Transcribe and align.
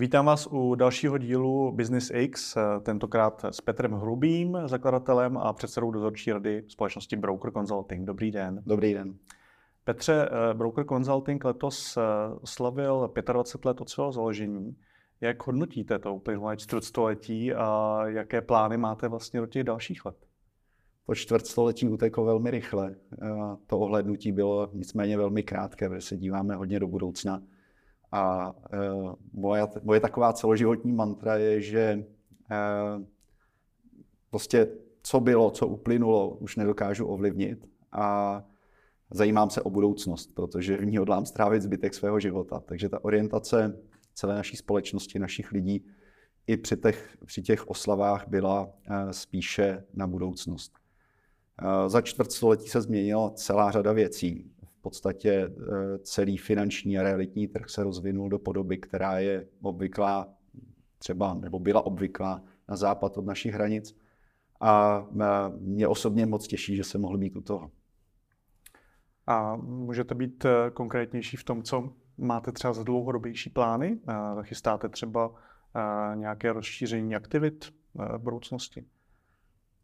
Vítám 0.00 0.26
vás 0.26 0.48
u 0.50 0.74
dalšího 0.74 1.18
dílu 1.18 1.72
Business 1.72 2.10
X, 2.14 2.56
tentokrát 2.82 3.44
s 3.44 3.60
Petrem 3.60 3.92
Hrubým, 3.92 4.58
zakladatelem 4.66 5.36
a 5.36 5.52
předsedou 5.52 5.90
dozorčí 5.90 6.32
rady 6.32 6.64
společnosti 6.68 7.16
Broker 7.16 7.52
Consulting. 7.52 8.06
Dobrý 8.06 8.30
den. 8.30 8.62
Dobrý 8.66 8.94
den. 8.94 9.14
Petře, 9.84 10.28
eh, 10.30 10.54
Broker 10.54 10.84
Consulting 10.84 11.44
letos 11.44 11.96
eh, 11.96 12.00
slavil 12.44 13.10
25 13.32 13.64
let 13.64 13.80
od 13.80 13.88
svého 13.88 14.12
založení. 14.12 14.76
Jak 15.20 15.46
hodnotíte 15.46 15.98
to 15.98 16.14
uplynulé 16.14 16.56
čtvrtstoletí 16.56 17.54
a 17.54 17.98
jaké 18.06 18.40
plány 18.40 18.76
máte 18.76 19.08
vlastně 19.08 19.40
do 19.40 19.46
těch 19.46 19.64
dalších 19.64 20.04
let? 20.04 20.16
To 21.06 21.14
čtvrtstoletí 21.14 21.88
uteklo 21.88 22.24
velmi 22.24 22.50
rychle. 22.50 22.94
To 23.66 23.78
ohlednutí 23.78 24.32
bylo 24.32 24.70
nicméně 24.72 25.16
velmi 25.16 25.42
krátké, 25.42 25.88
protože 25.88 26.00
se 26.00 26.16
díváme 26.16 26.54
hodně 26.54 26.80
do 26.80 26.88
budoucna. 26.88 27.42
A 28.12 28.54
moje, 29.32 29.62
moje 29.82 30.00
taková 30.00 30.32
celoživotní 30.32 30.92
mantra 30.92 31.36
je, 31.36 31.60
že 31.60 32.04
prostě 34.30 34.68
co 35.02 35.20
bylo, 35.20 35.50
co 35.50 35.66
uplynulo, 35.66 36.28
už 36.30 36.56
nedokážu 36.56 37.06
ovlivnit 37.06 37.66
a 37.92 38.42
zajímám 39.10 39.50
se 39.50 39.62
o 39.62 39.70
budoucnost, 39.70 40.34
protože 40.34 40.76
v 40.76 40.86
ní 40.86 40.96
hodlám 40.96 41.26
strávit 41.26 41.62
zbytek 41.62 41.94
svého 41.94 42.20
života. 42.20 42.60
Takže 42.60 42.88
ta 42.88 43.04
orientace 43.04 43.80
celé 44.14 44.34
naší 44.34 44.56
společnosti, 44.56 45.18
našich 45.18 45.52
lidí, 45.52 45.86
i 46.46 46.56
při 46.56 46.76
těch, 46.76 47.16
při 47.26 47.42
těch 47.42 47.68
oslavách 47.68 48.28
byla 48.28 48.72
spíše 49.10 49.84
na 49.94 50.06
budoucnost. 50.06 50.72
Za 51.86 52.00
čtvrtstoletí 52.00 52.68
se 52.68 52.80
změnila 52.80 53.30
celá 53.30 53.70
řada 53.70 53.92
věcí. 53.92 54.50
Podstatě 54.80 55.30
e, 55.30 55.50
celý 55.98 56.36
finanční 56.36 56.98
a 56.98 57.02
realitní 57.02 57.48
trh 57.48 57.68
se 57.68 57.82
rozvinul 57.82 58.28
do 58.28 58.38
podoby, 58.38 58.78
která 58.78 59.18
je 59.18 59.46
obvyklá 59.62 60.34
třeba, 60.98 61.34
nebo 61.34 61.58
byla 61.58 61.86
obvyklá 61.86 62.42
na 62.68 62.76
západ 62.76 63.18
od 63.18 63.24
našich 63.24 63.54
hranic. 63.54 63.96
A 64.60 65.04
e, 65.20 65.24
mě 65.58 65.88
osobně 65.88 66.26
moc 66.26 66.46
těší, 66.46 66.76
že 66.76 66.84
se 66.84 66.98
mohl 66.98 67.18
být 67.18 67.36
u 67.36 67.40
toho. 67.40 67.70
A 69.26 69.56
můžete 69.56 70.14
být 70.14 70.44
e, 70.44 70.70
konkrétnější 70.70 71.36
v 71.36 71.44
tom, 71.44 71.62
co 71.62 71.92
máte 72.18 72.52
třeba 72.52 72.72
za 72.72 72.82
dlouhodobější 72.82 73.50
plány? 73.50 74.00
Chystáte 74.42 74.88
třeba 74.88 75.34
nějaké 76.14 76.52
rozšíření 76.52 77.14
aktivit 77.14 77.72
v 77.94 78.18
budoucnosti? 78.18 78.84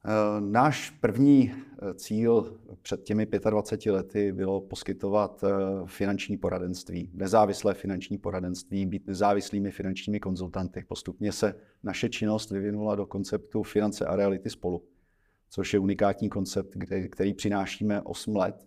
Eh, 0.08 0.40
náš 0.40 0.90
první 0.90 1.52
eh, 1.52 1.94
cíl 1.94 2.60
před 2.82 3.02
těmi 3.02 3.26
25 3.50 3.92
lety 3.92 4.32
bylo 4.32 4.60
poskytovat 4.60 5.44
eh, 5.44 5.48
finanční 5.86 6.36
poradenství, 6.36 7.10
nezávislé 7.14 7.74
finanční 7.74 8.18
poradenství, 8.18 8.86
být 8.86 9.06
nezávislými 9.06 9.70
finančními 9.70 10.20
konzultanty. 10.20 10.84
Postupně 10.88 11.32
se 11.32 11.54
naše 11.82 12.08
činnost 12.08 12.50
vyvinula 12.50 12.94
do 12.94 13.06
konceptu 13.06 13.62
finance 13.62 14.06
a 14.06 14.16
reality 14.16 14.50
spolu, 14.50 14.84
což 15.48 15.72
je 15.72 15.78
unikátní 15.78 16.28
koncept, 16.28 16.76
který 17.10 17.34
přinášíme 17.34 18.02
8 18.02 18.36
let 18.36 18.66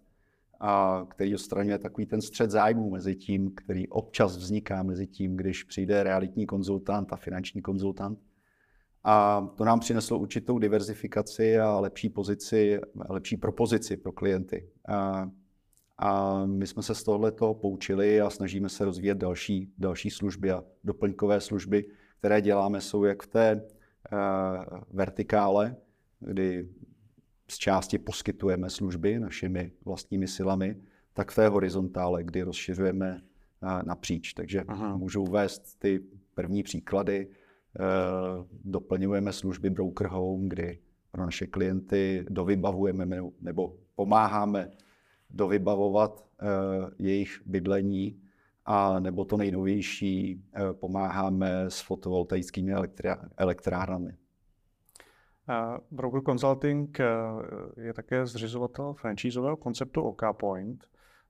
a 0.59 1.05
který 1.09 1.35
odstraňuje 1.35 1.77
takový 1.79 2.05
ten 2.05 2.21
střed 2.21 2.51
zájmů 2.51 2.89
mezi 2.89 3.15
tím, 3.15 3.51
který 3.55 3.87
občas 3.87 4.37
vzniká 4.37 4.83
mezi 4.83 5.07
tím, 5.07 5.37
když 5.37 5.63
přijde 5.63 6.03
realitní 6.03 6.45
konzultant 6.45 7.13
a 7.13 7.15
finanční 7.15 7.61
konzultant 7.61 8.19
a 9.03 9.47
to 9.55 9.65
nám 9.65 9.79
přineslo 9.79 10.19
určitou 10.19 10.59
diverzifikaci 10.59 11.59
a 11.59 11.79
lepší 11.79 12.09
pozici, 12.09 12.79
lepší 13.09 13.37
propozici 13.37 13.97
pro 13.97 14.11
klienty. 14.11 14.69
A, 14.87 15.29
a 15.97 16.45
my 16.45 16.67
jsme 16.67 16.83
se 16.83 16.95
z 16.95 17.03
tohoto 17.03 17.53
poučili 17.53 18.21
a 18.21 18.29
snažíme 18.29 18.69
se 18.69 18.85
rozvíjet 18.85 19.17
další, 19.17 19.73
další 19.77 20.09
služby 20.09 20.51
a 20.51 20.63
doplňkové 20.83 21.41
služby, 21.41 21.85
které 22.19 22.41
děláme, 22.41 22.81
jsou 22.81 23.03
jak 23.03 23.23
v 23.23 23.27
té 23.27 23.61
uh, 23.61 24.79
vertikále, 24.91 25.75
kdy 26.19 26.69
z 27.47 27.57
části 27.57 27.97
poskytujeme 27.97 28.69
služby 28.69 29.19
našimi 29.19 29.71
vlastními 29.85 30.27
silami, 30.27 30.75
tak 31.13 31.31
v 31.31 31.35
té 31.35 31.47
horizontále, 31.47 32.23
kdy 32.23 32.41
rozšiřujeme 32.41 33.21
uh, 33.63 33.83
napříč. 33.83 34.33
Takže 34.33 34.63
Aha. 34.67 34.97
můžu 34.97 35.21
uvést 35.21 35.79
ty 35.79 35.99
první 36.33 36.63
příklady. 36.63 37.27
Eh, 37.75 38.45
doplňujeme 38.65 39.33
služby 39.33 39.69
Broker 39.69 40.07
Home, 40.07 40.49
kdy 40.49 40.79
pro 41.11 41.25
naše 41.25 41.47
klienty 41.47 42.25
dovybavujeme 42.29 43.21
nebo 43.41 43.75
pomáháme 43.95 44.71
dovybavovat 45.29 46.25
eh, 46.41 46.45
jejich 46.99 47.41
bydlení 47.45 48.21
a 48.65 48.99
nebo 48.99 49.25
to 49.25 49.37
nejnovější 49.37 50.43
eh, 50.53 50.73
pomáháme 50.73 51.65
s 51.65 51.81
fotovoltaickými 51.81 52.73
elektrárnami. 53.37 54.15
Broker 55.91 56.21
Consulting 56.21 56.99
je 57.77 57.93
také 57.93 58.25
zřizovatel 58.25 58.93
franchízového 58.93 59.57
konceptu 59.57 60.01
OK 60.01 60.21
Point, 60.39 60.85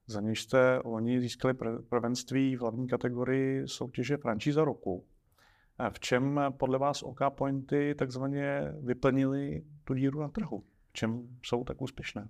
za 0.06 0.20
něž 0.20 0.42
jste 0.42 0.80
loni 0.84 1.20
získali 1.20 1.54
prvenství 1.88 2.56
v 2.56 2.60
hlavní 2.60 2.88
kategorii 2.88 3.68
soutěže 3.68 4.16
franšíza 4.16 4.64
roku. 4.64 5.04
V 5.88 6.00
čem 6.00 6.40
podle 6.50 6.78
vás 6.78 7.02
OK 7.02 7.20
Pointy 7.28 7.94
takzvaně 7.94 8.74
vyplnili 8.80 9.62
tu 9.84 9.94
díru 9.94 10.20
na 10.20 10.28
trhu? 10.28 10.64
V 10.88 10.92
čem 10.92 11.28
jsou 11.42 11.64
tak 11.64 11.82
úspěšné? 11.82 12.28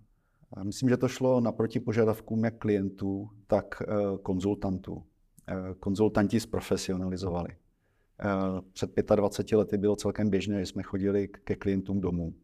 Myslím, 0.63 0.89
že 0.89 0.97
to 0.97 1.09
šlo 1.09 1.41
naproti 1.41 1.81
požadavkům 1.81 2.45
jak 2.45 2.59
klientů, 2.59 3.31
tak 3.47 3.83
eh, 3.83 3.95
konzultantů. 4.23 5.05
Eh, 5.49 5.75
konzultanti 5.81 6.41
zprofesionalizovali. 6.41 7.51
Eh, 7.51 8.61
před 8.73 8.91
25 9.15 9.59
lety 9.59 9.79
bylo 9.79 9.97
celkem 9.97 10.31
běžné, 10.31 10.61
že 10.61 10.67
jsme 10.67 10.83
chodili 10.83 11.29
ke 11.29 11.57
klientům 11.57 12.01
domů, 12.01 12.35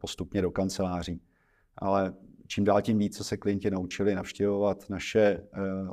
postupně 0.00 0.42
do 0.42 0.50
kanceláří. 0.50 1.22
Ale 1.76 2.14
čím 2.46 2.64
dál 2.64 2.82
tím 2.82 2.98
více 2.98 3.24
se 3.24 3.36
klienti 3.36 3.70
naučili 3.70 4.14
navštěvovat 4.14 4.90
naše 4.90 5.44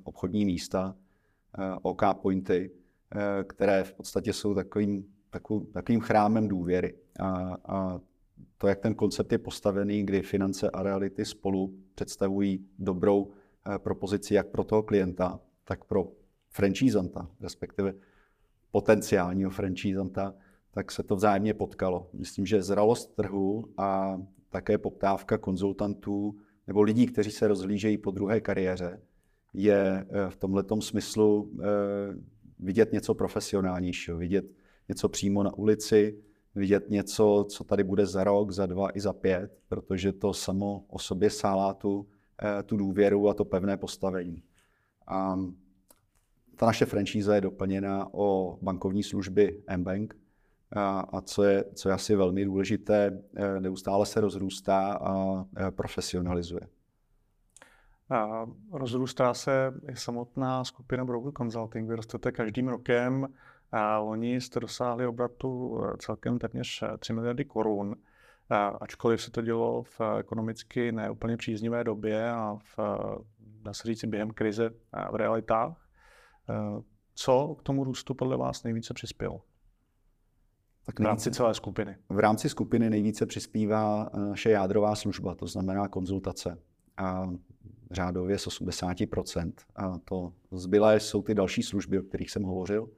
obchodní 0.04 0.46
místa, 0.46 0.96
OK 1.82 2.02
Pointy, 2.22 2.72
které 3.48 3.84
v 3.84 3.94
podstatě 3.94 4.34
jsou 4.34 4.56
takovým, 4.56 5.06
takovým, 5.30 5.66
takovým 5.66 6.00
chrámem 6.02 6.48
důvěry. 6.48 6.96
A, 7.20 7.58
a 7.66 8.00
to, 8.58 8.68
jak 8.68 8.80
ten 8.80 8.96
koncept 8.96 9.32
je 9.32 9.38
postavený, 9.38 10.06
kdy 10.06 10.22
finance 10.22 10.70
a 10.70 10.84
reality 10.84 11.26
spolu 11.26 11.74
představují 11.96 12.66
dobrou 12.80 13.32
eh, 13.32 13.80
propozici 13.80 14.34
jak 14.34 14.48
pro 14.48 14.64
toho 14.64 14.84
klienta, 14.84 15.40
tak 15.64 15.84
pro 15.84 16.08
franchisanta, 16.50 17.30
respektive 17.42 17.94
potenciálního 18.72 19.52
franchisanta, 19.52 20.34
tak 20.72 20.92
se 20.92 21.04
to 21.04 21.16
vzájemně 21.16 21.54
potkalo. 21.54 22.10
Myslím, 22.14 22.46
že 22.46 22.64
zralost 22.64 23.16
trhu 23.16 23.66
a 23.78 24.22
také 24.50 24.78
poptávka 24.78 25.38
konzultantů 25.38 26.36
nebo 26.68 26.82
lidí, 26.82 27.06
kteří 27.06 27.32
se 27.32 27.48
rozhlížejí 27.48 27.98
po 27.98 28.12
druhé 28.12 28.42
kariéře, 28.42 29.02
je 29.54 30.06
eh, 30.10 30.30
v 30.30 30.38
tomto 30.38 30.82
smyslu 30.82 31.52
vidět 32.60 32.94
něco 32.94 33.14
profesionálnějšího, 33.14 34.18
vidět 34.18 34.46
něco 34.90 35.10
přímo 35.10 35.44
na 35.44 35.54
ulici, 35.54 36.20
vidět 36.56 36.90
něco, 36.90 37.46
co 37.50 37.64
tady 37.64 37.84
bude 37.84 38.06
za 38.06 38.24
rok, 38.24 38.52
za 38.52 38.66
dva 38.66 38.98
i 38.98 39.00
za 39.00 39.14
pět, 39.14 39.58
protože 39.68 40.12
to 40.12 40.34
samo 40.34 40.86
o 40.88 41.00
sobě 41.00 41.30
sálá 41.30 41.74
tu, 41.74 42.08
eh, 42.44 42.64
tu 42.64 42.78
důvěru 42.78 43.30
a 43.30 43.34
to 43.34 43.46
pevné 43.46 43.78
postavení. 43.78 44.44
A 45.08 45.40
ta 46.56 46.66
naše 46.66 46.86
franšíza 46.86 47.36
je 47.36 47.42
doplněna 47.42 48.14
o 48.14 48.58
bankovní 48.62 49.04
služby 49.04 49.64
mBank, 49.78 50.16
a, 50.72 51.00
a 51.00 51.22
co, 51.22 51.44
je, 51.44 51.64
co 51.74 51.90
je 51.90 51.96
asi 51.96 52.16
velmi 52.16 52.46
důležité, 52.46 53.24
eh, 53.36 53.60
neustále 53.60 54.06
se 54.06 54.22
rozrůstá 54.22 54.94
a 54.94 55.46
eh, 55.58 55.72
profesionalizuje. 55.72 56.62
A 58.10 58.46
rozrůstá 58.72 59.34
se 59.34 59.74
i 59.92 59.96
samotná 59.96 60.64
skupina 60.64 61.06
Broker 61.06 61.32
Consulting. 61.38 61.90
Vy 61.90 61.96
rostete 61.96 62.32
každým 62.32 62.68
rokem 62.68 63.28
a 63.72 63.98
loni 63.98 64.42
jste 64.42 64.60
dosáhli 64.60 65.08
obratu 65.08 65.82
eh, 65.84 65.98
celkem 65.98 66.40
téměř 66.40 66.84
3 67.00 67.12
eh, 67.12 67.16
miliardy 67.16 67.46
korun. 67.46 67.96
A 68.50 68.68
ačkoliv 68.68 69.22
se 69.22 69.32
to 69.32 69.42
dělo 69.42 69.84
v 69.84 70.02
ekonomicky 70.20 70.92
neúplně 70.92 71.38
příznivé 71.38 71.84
době 71.84 72.32
a 72.32 72.58
v, 72.64 72.80
dá 73.40 73.74
se 73.74 73.88
říct, 73.88 74.06
během 74.06 74.32
krize 74.32 74.70
v 75.12 75.16
realitách. 75.16 75.88
Eh, 76.50 76.82
co 77.16 77.56
k 77.60 77.64
tomu 77.64 77.84
růstu 77.84 78.14
podle 78.14 78.38
vás 78.38 78.64
nejvíce 78.64 78.94
přispělo? 78.94 79.42
Tak 80.86 81.00
nejvíce, 81.00 81.04
v 81.04 81.12
rámci 81.12 81.32
celé 81.32 81.54
skupiny. 81.54 81.98
V 82.10 82.20
rámci 82.20 82.50
skupiny 82.50 82.90
nejvíce 82.90 83.26
přispívá 83.26 84.10
naše 84.30 84.50
jádrová 84.50 84.96
služba, 84.96 85.36
to 85.36 85.48
znamená 85.48 85.88
konzultace. 85.88 86.58
A 86.98 87.30
řádově 87.92 88.38
z 88.38 88.48
80%. 88.48 89.52
A 89.76 90.00
to 90.06 90.34
zbylé 90.52 91.00
jsou 91.00 91.22
ty 91.22 91.36
další 91.36 91.64
služby, 91.64 92.00
o 92.00 92.04
kterých 92.04 92.32
jsem 92.32 92.44
hovořil. 92.44 92.90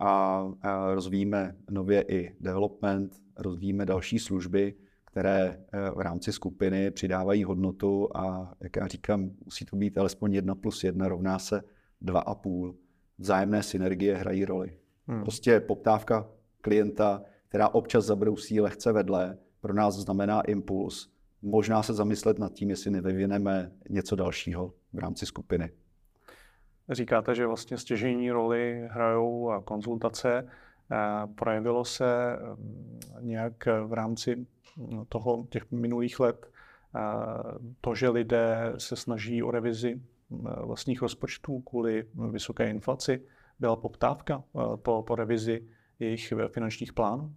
A, 0.00 0.44
a 0.62 0.94
rozvíjíme 0.94 1.56
nově 1.70 2.04
i 2.08 2.34
development, 2.40 3.16
rozvíjíme 3.38 3.86
další 3.86 4.18
služby, 4.18 4.74
které 5.04 5.60
eh, 5.72 5.90
v 5.90 6.00
rámci 6.00 6.32
skupiny 6.32 6.90
přidávají 6.90 7.44
hodnotu 7.44 8.16
a, 8.16 8.54
jak 8.60 8.76
já 8.76 8.86
říkám, 8.86 9.30
musí 9.44 9.64
to 9.64 9.76
být 9.76 9.98
alespoň 9.98 10.34
jedna 10.34 10.54
plus 10.54 10.84
jedna 10.84 11.08
rovná 11.08 11.38
se 11.38 11.62
dva 12.00 12.20
a 12.20 12.34
půl. 12.34 12.76
Vzájemné 13.18 13.62
synergie 13.62 14.16
hrají 14.16 14.44
roli. 14.44 14.78
Hmm. 15.08 15.22
Prostě 15.22 15.60
poptávka 15.60 16.28
klienta, 16.60 17.22
která 17.48 17.68
občas 17.68 18.04
zabrousí 18.04 18.60
lehce 18.60 18.92
vedle, 18.92 19.38
pro 19.60 19.74
nás 19.74 19.94
znamená 19.94 20.40
impuls. 20.40 21.08
Možná 21.42 21.82
se 21.82 21.94
zamyslet 21.94 22.38
nad 22.38 22.52
tím, 22.52 22.70
jestli 22.70 22.90
nevyvineme 22.90 23.72
něco 23.88 24.16
dalšího 24.16 24.72
v 24.92 24.98
rámci 24.98 25.26
skupiny. 25.26 25.70
Říkáte, 26.90 27.34
že 27.34 27.46
vlastně 27.46 27.78
stěžení 27.78 28.30
roli 28.30 28.88
hrajou 28.90 29.50
konzultace. 29.64 30.48
Projevilo 31.34 31.84
se 31.84 32.36
mm, 32.36 33.00
nějak 33.20 33.68
v 33.86 33.92
rámci 33.92 34.46
toho 35.08 35.46
těch 35.50 35.70
minulých 35.70 36.20
let 36.20 36.50
to, 37.80 37.94
že 37.94 38.08
lidé 38.08 38.72
se 38.78 38.96
snaží 38.96 39.42
o 39.42 39.50
revizi 39.50 40.00
vlastních 40.64 41.02
rozpočtů 41.02 41.60
kvůli 41.60 42.04
vysoké 42.30 42.70
inflaci, 42.70 43.22
byla 43.58 43.76
poptávka 43.76 44.44
po, 44.76 45.02
po 45.02 45.14
revizi 45.14 45.68
jejich 45.98 46.32
finančních 46.48 46.92
plánů? 46.92 47.34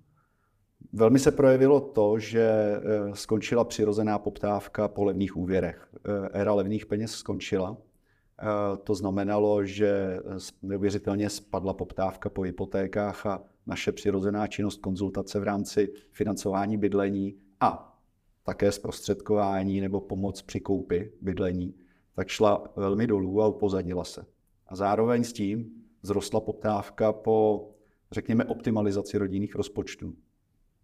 Velmi 0.93 1.19
se 1.19 1.31
projevilo 1.31 1.79
to, 1.79 2.19
že 2.19 2.41
e, 2.41 2.81
skončila 3.13 3.63
přirozená 3.63 4.19
poptávka 4.19 4.87
po 4.87 5.03
levných 5.03 5.37
úvěrech. 5.37 5.87
E, 6.05 6.39
éra 6.39 6.53
levných 6.53 6.85
peněz 6.85 7.11
skončila. 7.11 7.77
E, 7.77 8.77
to 8.77 8.95
znamenalo, 8.95 9.65
že 9.65 10.19
neuvěřitelně 10.61 11.29
spadla 11.29 11.73
poptávka 11.73 12.29
po 12.29 12.41
hypotékách 12.41 13.25
a 13.25 13.43
naše 13.67 13.91
přirozená 13.91 14.47
činnost 14.47 14.81
konzultace 14.81 15.39
v 15.39 15.43
rámci 15.43 15.93
financování 16.11 16.77
bydlení 16.77 17.35
a 17.59 17.99
také 18.43 18.71
zprostředkování 18.71 19.81
nebo 19.81 20.01
pomoc 20.01 20.41
při 20.41 20.59
koupi 20.59 21.11
bydlení, 21.21 21.73
tak 22.15 22.27
šla 22.27 22.63
velmi 22.75 23.07
dolů 23.07 23.41
a 23.41 23.47
upozadila 23.47 24.03
se. 24.03 24.25
A 24.67 24.75
zároveň 24.75 25.23
s 25.23 25.33
tím 25.33 25.71
zrostla 26.01 26.39
poptávka 26.39 27.13
po, 27.13 27.69
řekněme, 28.11 28.45
optimalizaci 28.45 29.17
rodinných 29.17 29.55
rozpočtů, 29.55 30.13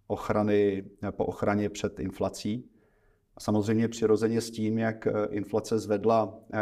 ochrany, 0.09 0.83
po 1.11 1.25
ochraně 1.25 1.69
před 1.69 1.99
inflací. 1.99 2.69
A 3.35 3.39
samozřejmě 3.39 3.87
přirozeně 3.87 4.41
s 4.41 4.51
tím, 4.51 4.77
jak 4.77 5.07
inflace 5.29 5.79
zvedla 5.79 6.39
eh, 6.53 6.59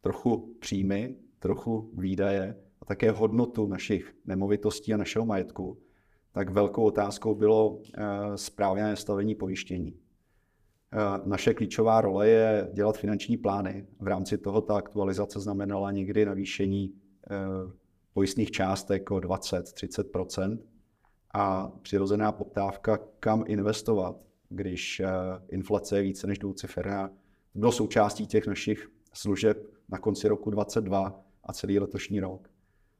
trochu 0.00 0.56
příjmy, 0.60 1.16
trochu 1.38 1.90
výdaje 1.94 2.56
a 2.80 2.84
také 2.84 3.10
hodnotu 3.10 3.66
našich 3.66 4.14
nemovitostí 4.26 4.94
a 4.94 4.96
našeho 4.96 5.26
majetku, 5.26 5.78
tak 6.32 6.50
velkou 6.50 6.84
otázkou 6.84 7.34
bylo 7.34 7.80
eh, 7.94 8.02
správné 8.34 8.82
nastavení 8.82 9.34
pojištění. 9.34 9.94
Eh, 10.92 11.20
naše 11.24 11.54
klíčová 11.54 12.00
role 12.00 12.28
je 12.28 12.70
dělat 12.72 12.98
finanční 12.98 13.36
plány. 13.36 13.86
V 14.00 14.06
rámci 14.06 14.38
toho 14.38 14.60
ta 14.60 14.76
aktualizace 14.76 15.40
znamenala 15.40 15.90
někdy 15.90 16.24
navýšení 16.24 16.92
eh, 17.30 17.36
pojistných 18.12 18.50
částek 18.50 19.10
o 19.10 19.16
20-30 19.16 20.58
a 21.34 21.72
přirozená 21.82 22.32
poptávka, 22.32 22.98
kam 23.20 23.44
investovat, 23.46 24.16
když 24.48 25.02
inflace 25.48 25.96
je 25.96 26.02
více 26.02 26.26
než 26.26 26.38
dvouciferná. 26.38 27.10
Bylo 27.54 27.72
součástí 27.72 28.26
těch 28.26 28.46
našich 28.46 28.88
služeb 29.12 29.66
na 29.88 29.98
konci 29.98 30.28
roku 30.28 30.50
2022 30.50 31.24
a 31.44 31.52
celý 31.52 31.78
letošní 31.78 32.20
rok. 32.20 32.48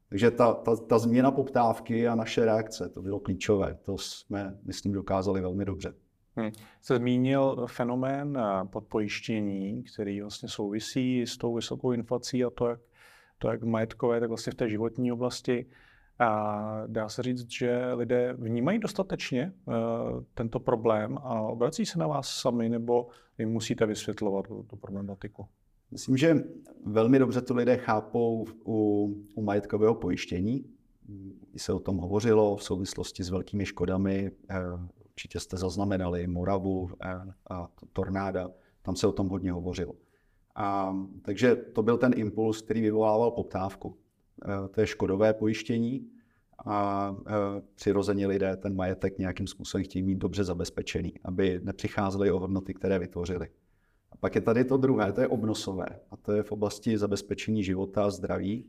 Takže 0.09 0.31
ta, 0.31 0.53
ta, 0.53 0.75
ta 0.75 0.99
změna 0.99 1.31
poptávky 1.31 2.07
a 2.07 2.15
naše 2.15 2.45
reakce, 2.45 2.89
to 2.89 3.01
bylo 3.01 3.19
klíčové. 3.19 3.77
To 3.81 3.97
jsme, 3.97 4.57
myslím, 4.63 4.91
dokázali 4.91 5.41
velmi 5.41 5.65
dobře. 5.65 5.93
Hmm. 6.35 6.51
Jste 6.81 6.97
zmínil 6.97 7.67
fenomén 7.67 8.37
eh, 8.37 8.65
podpojištění, 8.65 9.83
který 9.83 10.21
vlastně 10.21 10.49
souvisí 10.49 11.21
s 11.21 11.37
tou 11.37 11.55
vysokou 11.55 11.91
inflací 11.91 12.43
a 12.43 12.49
to, 12.49 12.67
jak, 12.67 12.79
to 13.37 13.49
jak 13.49 13.63
majetkové, 13.63 14.19
tak 14.19 14.29
vlastně 14.29 14.51
v 14.51 14.55
té 14.55 14.69
životní 14.69 15.11
oblasti. 15.11 15.65
A 16.19 16.83
dá 16.87 17.09
se 17.09 17.23
říct, 17.23 17.51
že 17.51 17.93
lidé 17.93 18.33
vnímají 18.33 18.79
dostatečně 18.79 19.53
uh, 19.65 19.73
tento 20.33 20.59
problém 20.59 21.17
a 21.17 21.41
obrací 21.41 21.85
se 21.85 21.99
na 21.99 22.07
vás 22.07 22.29
sami, 22.29 22.69
nebo 22.69 23.07
jim 23.37 23.49
musíte 23.49 23.85
vysvětlovat 23.85 24.45
tu 24.67 24.75
problematiku? 24.75 25.45
Myslím, 25.91 26.17
že 26.17 26.43
velmi 26.85 27.19
dobře 27.19 27.41
to 27.41 27.55
lidé 27.55 27.77
chápou 27.77 28.45
u, 28.65 29.07
u 29.35 29.41
majetkového 29.41 29.95
pojištění. 29.95 30.65
Když 31.51 31.63
se 31.63 31.73
o 31.73 31.79
tom 31.79 31.97
hovořilo 31.97 32.55
v 32.55 32.63
souvislosti 32.63 33.23
s 33.23 33.29
velkými 33.29 33.65
škodami, 33.65 34.31
eh, 34.49 34.55
určitě 35.05 35.39
jste 35.39 35.57
zaznamenali 35.57 36.27
Moravu 36.27 36.89
eh, 37.01 37.13
a 37.49 37.69
tornáda, 37.93 38.49
tam 38.81 38.95
se 38.95 39.07
o 39.07 39.11
tom 39.11 39.29
hodně 39.29 39.51
hovořilo. 39.51 39.93
A, 40.55 40.95
takže 41.21 41.55
to 41.55 41.83
byl 41.83 41.97
ten 41.97 42.13
impuls, 42.15 42.61
který 42.61 42.81
vyvolával 42.81 43.31
poptávku. 43.31 43.97
Eh, 44.45 44.67
to 44.67 44.81
je 44.81 44.87
škodové 44.87 45.33
pojištění 45.33 46.07
a 46.65 47.15
přirozeně 47.75 48.27
lidé 48.27 48.57
ten 48.57 48.75
majetek 48.75 49.17
nějakým 49.17 49.47
způsobem 49.47 49.83
chtějí 49.83 50.03
mít 50.03 50.17
dobře 50.17 50.43
zabezpečený, 50.43 51.13
aby 51.23 51.59
nepřicházeli 51.63 52.31
o 52.31 52.39
hodnoty, 52.39 52.73
které 52.73 52.99
vytvořili. 52.99 53.47
A 54.11 54.17
pak 54.17 54.35
je 54.35 54.41
tady 54.41 54.65
to 54.65 54.77
druhé, 54.77 55.11
to 55.11 55.21
je 55.21 55.27
obnosové. 55.27 55.85
A 56.11 56.17
to 56.17 56.31
je 56.31 56.43
v 56.43 56.51
oblasti 56.51 56.97
zabezpečení 56.97 57.63
života 57.63 58.05
a 58.05 58.09
zdraví. 58.09 58.65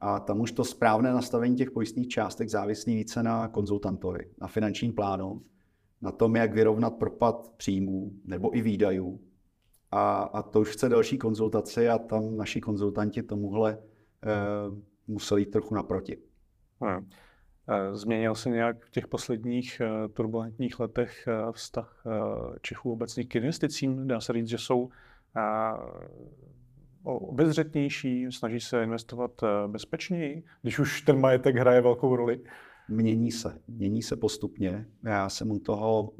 A 0.00 0.20
tam 0.20 0.40
už 0.40 0.52
to 0.52 0.64
správné 0.64 1.12
nastavení 1.12 1.56
těch 1.56 1.70
pojistných 1.70 2.08
částek 2.08 2.48
závislí 2.48 2.94
více 2.94 3.22
na 3.22 3.48
konzultantovi, 3.48 4.30
na 4.40 4.46
finančním 4.46 4.92
plánu, 4.92 5.42
na 6.02 6.12
tom, 6.12 6.36
jak 6.36 6.54
vyrovnat 6.54 6.94
propad 6.94 7.52
příjmů 7.56 8.12
nebo 8.24 8.56
i 8.56 8.62
výdajů. 8.62 9.20
A, 9.90 10.22
a 10.22 10.42
to 10.42 10.60
už 10.60 10.70
chce 10.70 10.88
další 10.88 11.18
konzultaci 11.18 11.88
a 11.88 11.98
tam 11.98 12.36
naši 12.36 12.60
konzultanti 12.60 13.22
tomuhle 13.22 13.78
eh, 14.24 14.95
museli 15.06 15.40
jít 15.40 15.50
trochu 15.50 15.74
naproti. 15.74 16.18
Hmm. 16.80 17.08
Změnil 17.92 18.34
se 18.34 18.50
nějak 18.50 18.84
v 18.84 18.90
těch 18.90 19.08
posledních 19.08 19.80
eh, 19.80 20.08
turbulentních 20.08 20.80
letech 20.80 21.28
eh, 21.28 21.52
vztah 21.52 22.04
Čechů 22.62 22.92
obecně 22.92 23.24
k 23.24 23.36
investicím? 23.36 24.08
Dá 24.08 24.20
se 24.20 24.32
říct, 24.32 24.48
že 24.48 24.58
jsou 24.58 24.90
obezřetnější, 27.02 28.26
snaží 28.32 28.60
se 28.60 28.82
investovat 28.82 29.30
bezpečněji, 29.66 30.44
když 30.62 30.78
už 30.78 31.02
ten 31.02 31.20
majetek 31.20 31.56
hraje 31.56 31.80
velkou 31.80 32.16
roli? 32.16 32.40
Mění 32.88 33.32
se, 33.32 33.58
mění 33.68 34.02
se 34.02 34.16
postupně. 34.16 34.86
Já 35.04 35.28
jsem 35.28 35.50
u 35.50 35.58
toho 35.58 36.12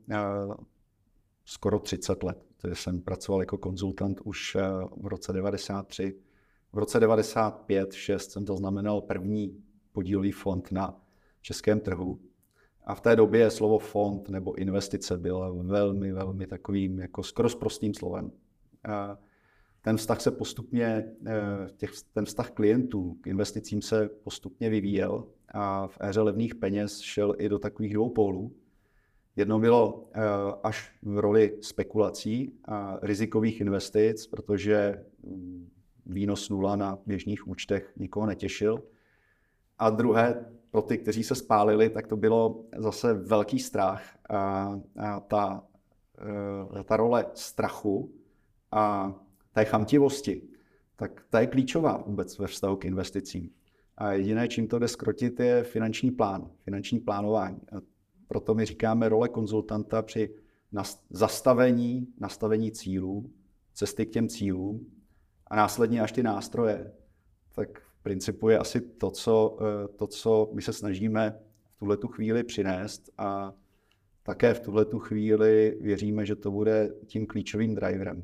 skoro 1.44 1.78
30 1.78 2.22
let. 2.22 2.44
Jsem 2.72 3.00
pracoval 3.00 3.40
jako 3.40 3.58
konzultant 3.58 4.20
už 4.24 4.56
v 5.02 5.06
roce 5.06 5.32
93. 5.32 6.18
V 6.76 6.78
roce 6.78 7.00
95-6 7.00 8.16
jsem 8.16 8.46
zaznamenal 8.46 9.00
první 9.00 9.64
podílový 9.92 10.32
fond 10.32 10.72
na 10.72 11.00
českém 11.40 11.80
trhu. 11.80 12.20
A 12.84 12.94
v 12.94 13.00
té 13.00 13.16
době 13.16 13.50
slovo 13.50 13.78
fond 13.78 14.28
nebo 14.28 14.54
investice 14.54 15.18
bylo 15.18 15.54
velmi, 15.54 16.12
velmi 16.12 16.46
takovým 16.46 16.98
jako 16.98 17.22
skoro 17.22 17.48
prostým 17.48 17.94
slovem. 17.94 18.32
Ten 19.82 19.96
vztah 19.96 20.20
se 20.20 20.30
postupně, 20.30 21.04
eh, 21.26 21.32
těch, 21.76 21.90
ten 22.12 22.24
vztah 22.24 22.50
klientů 22.50 23.16
k 23.20 23.26
investicím 23.26 23.82
se 23.82 24.08
postupně 24.08 24.70
vyvíjel 24.70 25.26
a 25.48 25.86
v 25.86 25.98
éře 26.00 26.20
levných 26.20 26.54
peněz 26.54 27.00
šel 27.00 27.34
i 27.38 27.48
do 27.48 27.58
takových 27.58 27.94
dvou 27.94 28.08
pólů. 28.08 28.52
Jedno 29.36 29.58
bylo 29.58 30.08
eh, 30.14 30.20
až 30.62 30.92
v 31.02 31.18
roli 31.18 31.58
spekulací 31.60 32.52
a 32.64 32.98
rizikových 33.02 33.60
investic, 33.60 34.26
protože 34.26 35.04
mm, 35.22 35.68
výnos 36.06 36.48
nula 36.48 36.76
na 36.76 36.98
běžných 37.06 37.48
účtech 37.48 37.92
nikoho 37.96 38.26
netěšil. 38.26 38.82
A 39.78 39.90
druhé 39.90 40.44
pro 40.70 40.82
ty, 40.82 40.98
kteří 40.98 41.24
se 41.24 41.34
spálili, 41.34 41.90
tak 41.90 42.06
to 42.06 42.16
bylo 42.16 42.64
zase 42.76 43.14
velký 43.14 43.58
strach. 43.58 44.18
A, 44.30 44.80
a 44.98 45.20
ta, 45.20 45.64
e, 46.80 46.84
ta 46.84 46.96
role 46.96 47.26
strachu 47.34 48.12
a 48.72 49.14
té 49.52 49.64
chamtivosti, 49.64 50.42
tak 50.96 51.24
ta 51.30 51.40
je 51.40 51.46
klíčová 51.46 52.04
vůbec 52.06 52.38
ve 52.38 52.46
vztahu 52.46 52.76
k 52.76 52.84
investicím. 52.84 53.50
A 53.96 54.12
jediné, 54.12 54.48
čím 54.48 54.68
to 54.68 54.78
jde 54.78 54.88
skrotit, 54.88 55.40
je 55.40 55.62
finanční 55.62 56.10
plán, 56.10 56.50
finanční 56.64 57.00
plánování. 57.00 57.60
A 57.72 57.80
proto 58.28 58.54
my 58.54 58.64
říkáme 58.64 59.08
role 59.08 59.28
konzultanta 59.28 60.02
při 60.02 60.34
zastavení, 61.10 62.08
nastavení 62.20 62.72
cílů, 62.72 63.30
cesty 63.74 64.06
k 64.06 64.10
těm 64.10 64.28
cílům 64.28 64.95
a 65.46 65.56
následně 65.56 66.00
až 66.00 66.12
ty 66.12 66.22
nástroje. 66.22 66.92
Tak 67.54 67.82
principu 68.06 68.48
je 68.48 68.58
asi 68.58 68.80
to, 68.80 69.10
co, 69.10 69.58
eh, 69.60 69.88
to, 69.88 70.06
co 70.06 70.50
my 70.52 70.62
se 70.62 70.72
snažíme 70.72 71.38
v 71.74 71.78
tuhle 71.78 71.96
tu 71.96 72.08
chvíli 72.08 72.44
přinést 72.44 73.10
a 73.18 73.54
také 74.22 74.54
v 74.54 74.60
tuhle 74.60 74.84
tu 74.84 74.98
chvíli 74.98 75.78
věříme, 75.80 76.26
že 76.26 76.36
to 76.36 76.50
bude 76.50 76.90
tím 77.06 77.26
klíčovým 77.26 77.74
driverem. 77.74 78.22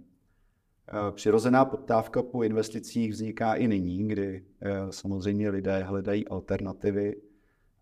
Eh, 0.88 1.12
přirozená 1.12 1.64
poptávka 1.64 2.22
po 2.22 2.42
investicích 2.42 3.10
vzniká 3.10 3.54
i 3.54 3.68
nyní, 3.68 4.08
kdy 4.08 4.44
eh, 4.60 4.72
samozřejmě 4.90 5.50
lidé 5.50 5.82
hledají 5.82 6.28
alternativy 6.28 7.16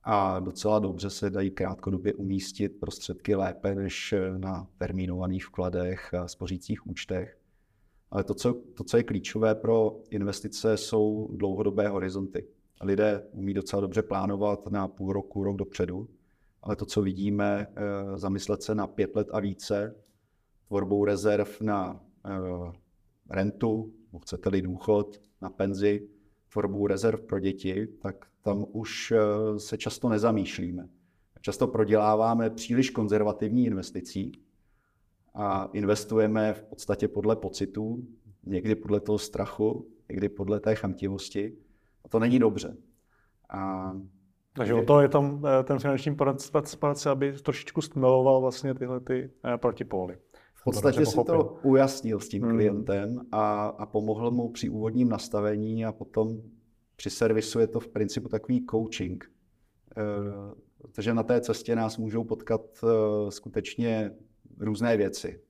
a 0.04 0.40
docela 0.40 0.78
dobře 0.78 1.10
se 1.10 1.30
dají 1.30 1.50
krátkodobě 1.50 2.14
umístit 2.14 2.68
prostředky 2.68 3.34
lépe 3.34 3.74
než 3.74 4.14
na 4.38 4.66
termínovaných 4.78 5.46
vkladech 5.46 6.14
a 6.14 6.28
spořících 6.28 6.86
účtech. 6.86 7.39
Ale 8.10 8.24
to 8.24 8.34
co, 8.34 8.54
to, 8.74 8.84
co 8.84 8.96
je 8.96 9.02
klíčové 9.02 9.54
pro 9.54 10.00
investice, 10.10 10.76
jsou 10.76 11.28
dlouhodobé 11.32 11.88
horizonty. 11.88 12.46
lidé 12.80 13.26
umí 13.32 13.54
docela 13.54 13.80
dobře 13.80 14.02
plánovat 14.02 14.66
na 14.70 14.88
půl 14.88 15.12
roku, 15.12 15.42
rok 15.42 15.56
dopředu, 15.56 16.08
ale 16.62 16.76
to, 16.76 16.86
co 16.86 17.02
vidíme, 17.02 17.66
zamyslet 18.14 18.62
se 18.62 18.74
na 18.74 18.86
pět 18.86 19.16
let 19.16 19.28
a 19.32 19.40
více, 19.40 19.94
tvorbou 20.68 21.04
rezerv 21.04 21.60
na 21.60 22.00
rentu, 23.30 23.92
chcete-li 24.22 24.62
důchod, 24.62 25.20
na 25.40 25.50
penzi, 25.50 26.08
tvorbou 26.52 26.86
rezerv 26.86 27.20
pro 27.20 27.40
děti, 27.40 27.86
tak 27.86 28.26
tam 28.42 28.66
už 28.72 29.12
se 29.56 29.78
často 29.78 30.08
nezamýšlíme. 30.08 30.88
Často 31.40 31.66
proděláváme 31.66 32.50
příliš 32.50 32.90
konzervativní 32.90 33.66
investicí 33.66 34.32
a 35.40 35.70
investujeme 35.72 36.54
v 36.54 36.62
podstatě 36.62 37.08
podle 37.08 37.36
pocitů, 37.36 38.04
někdy 38.46 38.74
podle 38.74 39.00
toho 39.00 39.18
strachu, 39.18 39.88
někdy 40.08 40.28
podle 40.28 40.60
té 40.60 40.74
chamtivosti. 40.74 41.56
A 42.04 42.08
to 42.08 42.18
není 42.18 42.38
dobře. 42.38 42.76
A 43.50 43.92
takže 44.52 44.74
o 44.74 44.84
to 44.84 45.00
je 45.00 45.08
tam 45.08 45.44
eh, 45.46 45.64
ten 45.64 45.78
finanční 45.78 46.14
poradce, 46.14 47.10
aby 47.10 47.32
trošičku 47.32 47.80
stmeloval 47.80 48.40
vlastně 48.40 48.74
tyhle 48.74 49.00
ty 49.00 49.30
eh, 49.44 49.58
protipóly. 49.58 50.18
V 50.54 50.64
podstatě 50.64 51.06
si 51.06 51.16
to 51.26 51.58
ujasnil 51.62 52.20
s 52.20 52.28
tím 52.28 52.42
hmm. 52.42 52.52
klientem 52.52 53.20
a, 53.32 53.66
a 53.66 53.86
pomohl 53.86 54.30
mu 54.30 54.48
při 54.48 54.68
úvodním 54.68 55.08
nastavení 55.08 55.84
a 55.84 55.92
potom 55.92 56.42
při 56.96 57.10
servisu 57.10 57.58
je 57.60 57.66
to 57.66 57.80
v 57.80 57.88
principu 57.88 58.28
takový 58.28 58.66
coaching. 58.70 59.30
Eh, 59.96 60.02
protože 60.82 61.14
na 61.14 61.22
té 61.22 61.40
cestě 61.40 61.76
nás 61.76 61.98
můžou 61.98 62.24
potkat 62.24 62.60
skutečně 63.28 64.10
různé 64.60 64.96
věci. 64.96 65.40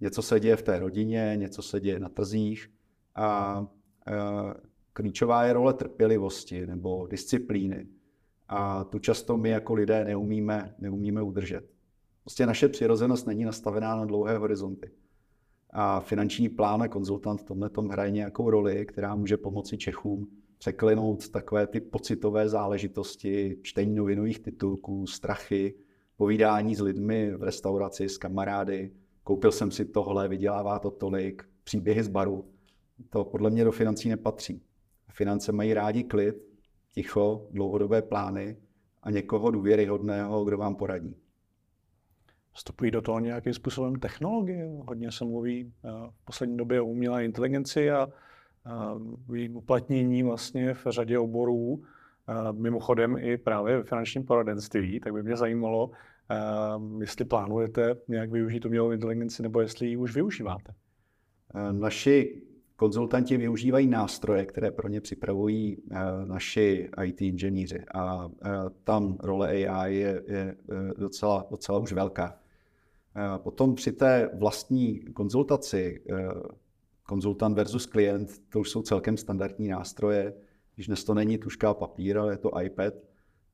Něco 0.00 0.22
se 0.22 0.40
děje 0.40 0.56
v 0.56 0.62
té 0.62 0.78
rodině, 0.78 1.32
něco 1.36 1.62
se 1.62 1.80
děje 1.80 2.00
na 2.00 2.08
trzích 2.08 2.70
a 3.14 3.66
klíčová 4.92 5.44
je 5.44 5.52
role 5.52 5.74
trpělivosti 5.74 6.66
nebo 6.66 7.06
disciplíny. 7.06 7.86
A 8.48 8.84
tu 8.84 8.98
často 8.98 9.36
my 9.36 9.48
jako 9.48 9.74
lidé 9.74 10.04
neumíme, 10.04 10.74
neumíme 10.78 11.22
udržet. 11.22 11.70
Prostě 12.24 12.46
naše 12.46 12.68
přirozenost 12.68 13.26
není 13.26 13.44
nastavená 13.44 13.96
na 13.96 14.04
dlouhé 14.04 14.38
horizonty. 14.38 14.90
A 15.70 16.00
finanční 16.00 16.48
plán 16.48 16.82
a 16.82 16.88
konzultant 16.88 17.40
v 17.40 17.44
tomhle 17.44 17.70
tom 17.70 17.88
hraje 17.88 18.10
nějakou 18.10 18.50
roli, 18.50 18.86
která 18.86 19.14
může 19.14 19.36
pomoci 19.36 19.78
Čechům 19.78 20.28
překlinout 20.58 21.28
takové 21.28 21.66
ty 21.66 21.80
pocitové 21.80 22.48
záležitosti, 22.48 23.58
čtení 23.62 23.94
novinových 23.94 24.38
titulků, 24.38 25.06
strachy, 25.06 25.74
povídání 26.16 26.76
s 26.76 26.80
lidmi 26.80 27.30
v 27.36 27.42
restauraci, 27.42 28.08
s 28.08 28.18
kamarády, 28.18 28.92
koupil 29.24 29.52
jsem 29.52 29.70
si 29.70 29.84
tohle, 29.84 30.28
vydělává 30.28 30.78
to 30.78 30.90
tolik, 30.90 31.44
příběhy 31.64 32.02
z 32.02 32.08
baru. 32.08 32.44
To 33.10 33.24
podle 33.24 33.50
mě 33.50 33.64
do 33.64 33.72
financí 33.72 34.08
nepatří. 34.08 34.62
Finance 35.10 35.52
mají 35.52 35.74
rádi 35.74 36.04
klid, 36.04 36.36
ticho, 36.92 37.48
dlouhodobé 37.50 38.02
plány 38.02 38.56
a 39.02 39.10
někoho 39.10 39.50
důvěryhodného, 39.50 40.44
kdo 40.44 40.58
vám 40.58 40.76
poradí. 40.76 41.16
Vstupují 42.52 42.90
do 42.90 43.02
toho 43.02 43.20
nějakým 43.20 43.54
způsobem 43.54 43.96
technologie. 43.96 44.70
Hodně 44.88 45.12
se 45.12 45.24
mluví 45.24 45.72
eh, 45.84 45.88
v 46.10 46.24
poslední 46.24 46.56
době 46.56 46.80
o 46.80 46.84
umělé 46.84 47.24
inteligenci 47.24 47.90
a 47.90 48.08
jejím 49.34 49.56
uplatnění 49.56 50.22
vlastně 50.22 50.74
v 50.74 50.86
řadě 50.88 51.18
oborů, 51.18 51.82
eh, 51.82 51.86
mimochodem 52.52 53.16
i 53.20 53.38
právě 53.38 53.76
ve 53.76 53.82
finančním 53.82 54.24
poradenství, 54.24 55.00
tak 55.00 55.12
by 55.12 55.22
mě 55.22 55.36
zajímalo, 55.36 55.90
eh, 56.30 56.36
jestli 57.00 57.24
plánujete 57.24 57.96
nějak 58.08 58.30
využít 58.30 58.64
umělou 58.64 58.90
inteligenci 58.90 59.42
nebo 59.42 59.60
jestli 59.60 59.86
ji 59.86 59.96
už 59.96 60.14
využíváte. 60.14 60.74
Naši 61.72 62.42
konzultanti 62.76 63.36
využívají 63.36 63.86
nástroje, 63.86 64.46
které 64.46 64.70
pro 64.70 64.88
ně 64.88 65.00
připravují 65.00 65.82
eh, 65.90 65.96
naši 66.24 66.90
IT 67.04 67.22
inženýři 67.22 67.84
a 67.94 68.28
eh, 68.44 68.50
tam 68.84 69.16
role 69.22 69.48
AI 69.48 69.94
je, 69.94 70.22
je 70.26 70.56
eh, 70.70 70.92
docela, 70.98 71.46
docela 71.50 71.78
už 71.78 71.92
velká. 71.92 72.38
Potom 73.38 73.74
při 73.74 73.92
té 73.92 74.30
vlastní 74.34 75.00
konzultaci, 75.00 76.02
konzultant 77.02 77.56
versus 77.56 77.86
klient, 77.86 78.42
to 78.48 78.60
už 78.60 78.70
jsou 78.70 78.82
celkem 78.82 79.16
standardní 79.16 79.68
nástroje, 79.68 80.34
když 80.74 80.86
dnes 80.86 81.04
to 81.04 81.14
není 81.14 81.38
tuška 81.38 81.74
papír, 81.74 82.18
ale 82.18 82.32
je 82.32 82.38
to 82.38 82.60
iPad. 82.60 82.94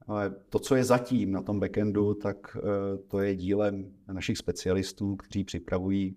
Ale 0.07 0.35
to, 0.49 0.59
co 0.59 0.75
je 0.75 0.85
zatím 0.85 1.33
na 1.33 1.43
tom 1.43 1.61
backendu, 1.61 2.15
tak 2.15 2.57
to 3.09 3.21
je 3.21 3.37
dílem 3.37 3.93
našich 4.13 4.39
specialistů, 4.39 5.17
kteří 5.17 5.45
připravují 5.45 6.17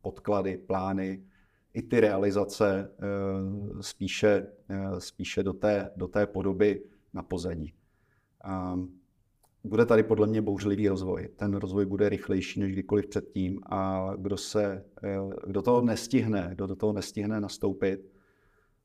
podklady, 0.00 0.58
plány, 0.58 1.22
i 1.74 1.82
ty 1.82 2.00
realizace 2.00 2.90
eh, 2.98 3.82
spíše, 3.82 4.46
eh, 4.68 5.00
spíše 5.00 5.42
do, 5.42 5.52
té, 5.52 5.90
do 5.96 6.08
té 6.08 6.26
podoby 6.26 6.82
na 7.14 7.22
pozadí. 7.22 7.74
Bude 9.64 9.86
tady 9.86 10.02
podle 10.02 10.26
mě 10.26 10.42
bouřlivý 10.42 10.88
rozvoj. 10.88 11.28
Ten 11.36 11.54
rozvoj 11.54 11.86
bude 11.86 12.08
rychlejší 12.08 12.60
než 12.60 12.72
kdykoliv 12.72 13.06
předtím 13.06 13.60
a 13.66 14.10
kdo, 14.18 14.36
se, 14.36 14.84
eh, 15.02 15.18
kdo 15.46 15.62
toho 15.62 15.82
nestihne, 15.82 16.50
kdo 16.54 16.66
do 16.66 16.76
toho 16.76 16.92
nestihne 16.92 17.40
nastoupit, 17.40 18.11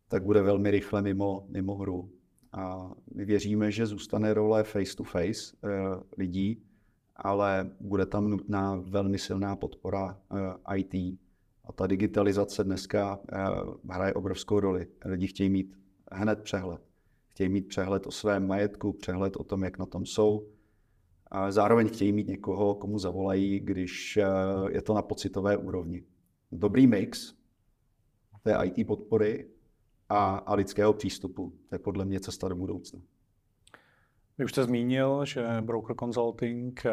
tak 0.07 0.23
bude 0.23 0.41
velmi 0.41 0.71
rychle 0.71 1.01
mimo, 1.01 1.45
mimo 1.49 1.75
hru. 1.75 2.09
A 2.51 2.91
my 3.13 3.25
věříme, 3.25 3.71
že 3.71 3.85
zůstane 3.85 4.33
role 4.33 4.63
face-to-face 4.63 5.57
lidí, 6.17 6.63
ale 7.15 7.71
bude 7.79 8.05
tam 8.05 8.29
nutná 8.29 8.75
velmi 8.75 9.17
silná 9.17 9.55
podpora 9.55 10.19
IT, 10.75 11.19
a 11.67 11.71
ta 11.71 11.87
digitalizace 11.87 12.63
dneska 12.63 13.19
eh, 13.33 13.37
hraje 13.89 14.13
obrovskou 14.13 14.59
roli. 14.59 14.87
Lidi 15.05 15.27
chtějí 15.27 15.49
mít 15.49 15.77
hned 16.11 16.41
přehled. 16.41 16.81
Chtějí 17.29 17.49
mít 17.49 17.67
přehled 17.67 18.07
o 18.07 18.11
svém 18.11 18.47
majetku, 18.47 18.93
přehled 18.93 19.35
o 19.37 19.43
tom, 19.43 19.63
jak 19.63 19.77
na 19.77 19.85
tom 19.85 20.05
jsou. 20.05 20.47
A 21.31 21.51
zároveň 21.51 21.87
chtějí 21.87 22.11
mít 22.11 22.27
někoho, 22.27 22.75
komu 22.75 22.99
zavolají, 22.99 23.59
když 23.59 24.17
eh, 24.17 24.25
je 24.69 24.81
to 24.81 24.93
na 24.93 25.01
pocitové 25.01 25.57
úrovni. 25.57 26.03
Dobrý 26.51 26.87
mix 26.87 27.33
té 28.43 28.57
IT 28.63 28.87
podpory 28.87 29.49
a, 30.09 30.35
a 30.35 30.53
lidského 30.53 30.93
přístupu. 30.93 31.53
To 31.69 31.75
je 31.75 31.79
podle 31.79 32.05
mě 32.05 32.19
cesta 32.19 32.47
do 32.47 32.55
budoucna. 32.55 32.99
Vy 34.37 34.45
už 34.45 34.51
jste 34.51 34.63
zmínil, 34.63 35.25
že 35.25 35.47
Broker 35.61 35.95
Consulting 35.95 36.85
eh, 36.85 36.91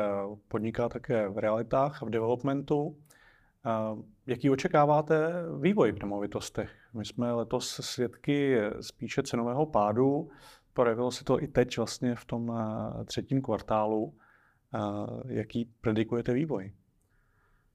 podniká 0.49 0.89
také 0.89 1.29
v 1.29 1.39
realitách 1.39 2.03
a 2.03 2.07
v 2.07 2.11
developmentu. 2.11 2.97
Jaký 4.27 4.51
očekáváte 4.51 5.33
vývoj 5.61 5.93
v 5.93 5.99
nemovitostech? 5.99 6.71
My 6.95 7.05
jsme 7.05 7.33
letos 7.33 7.81
svědky 7.83 8.59
spíše 8.81 9.23
cenového 9.23 9.67
pádu. 9.67 10.31
Projevilo 10.73 11.11
se 11.11 11.25
to 11.25 11.43
i 11.43 11.49
teď 11.49 11.77
vlastně 11.77 12.15
v 12.15 12.25
tom 12.25 12.53
eh, 12.53 13.05
třetím 13.05 13.43
kvartálu. 13.43 14.15
Jaký 15.29 15.65
predikujete 15.81 16.33
vývoj? 16.33 16.73